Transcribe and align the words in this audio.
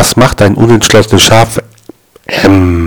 Was 0.00 0.16
macht 0.16 0.40
ein 0.40 0.54
unentschlossenes 0.54 1.20
Schaf? 1.20 1.62
Ähm. 2.26 2.79